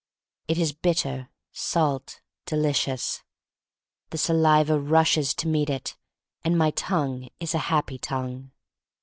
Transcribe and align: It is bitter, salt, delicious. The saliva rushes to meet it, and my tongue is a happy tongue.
It 0.47 0.57
is 0.57 0.71
bitter, 0.73 1.29
salt, 1.51 2.21
delicious. 2.47 3.21
The 4.09 4.17
saliva 4.17 4.79
rushes 4.79 5.35
to 5.35 5.47
meet 5.47 5.69
it, 5.69 5.95
and 6.43 6.57
my 6.57 6.71
tongue 6.71 7.29
is 7.39 7.53
a 7.53 7.59
happy 7.69 7.99
tongue. 7.99 8.49